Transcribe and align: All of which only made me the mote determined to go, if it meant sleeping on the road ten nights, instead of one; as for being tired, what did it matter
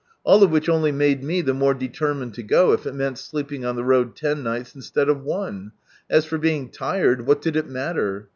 All 0.23 0.41
of 0.41 0.49
which 0.49 0.67
only 0.67 0.91
made 0.91 1.23
me 1.23 1.41
the 1.41 1.53
mote 1.53 1.77
determined 1.77 2.33
to 2.33 2.41
go, 2.41 2.71
if 2.73 2.87
it 2.87 2.95
meant 2.95 3.19
sleeping 3.19 3.63
on 3.65 3.75
the 3.75 3.83
road 3.83 4.15
ten 4.15 4.41
nights, 4.41 4.73
instead 4.73 5.09
of 5.09 5.21
one; 5.21 5.73
as 6.09 6.25
for 6.25 6.39
being 6.39 6.69
tired, 6.71 7.27
what 7.27 7.39
did 7.39 7.55
it 7.55 7.69
matter 7.69 8.27